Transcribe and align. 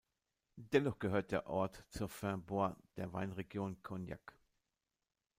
Dennoch 0.55 0.97
gehört 0.97 1.29
der 1.29 1.45
Ort 1.45 1.85
zu 1.89 1.99
den 2.05 2.09
"Fins 2.09 2.43
Bois" 2.47 2.75
der 2.97 3.13
Weinregion 3.13 3.79
Cognac. 3.83 4.35